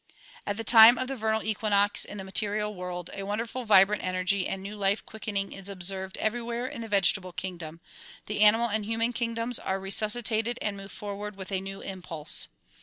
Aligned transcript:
At 0.47 0.57
the 0.57 0.63
time 0.63 0.97
of 0.97 1.07
the 1.07 1.15
vernal 1.15 1.43
equinox 1.43 2.05
in 2.05 2.17
the 2.17 2.23
material 2.23 2.73
world 2.73 3.11
a 3.13 3.21
won 3.21 3.37
derful 3.37 3.65
vibrant 3.65 4.03
energy 4.03 4.47
and 4.47 4.63
new 4.63 4.75
life 4.75 5.05
quickening 5.05 5.51
is 5.51 5.69
observed 5.69 6.17
every 6.17 6.41
where 6.41 6.65
in 6.65 6.81
the 6.81 6.87
vegetable 6.87 7.31
kingdom; 7.33 7.79
the 8.25 8.39
animal 8.41 8.67
and 8.67 8.83
human 8.83 9.13
kingdoms 9.13 9.59
are 9.59 9.79
resuscitated 9.79 10.57
and 10.59 10.75
move 10.75 10.91
forward 10.91 11.35
with 11.35 11.51
a 11.51 11.61
new 11.61 11.81
impulse. 11.81 12.47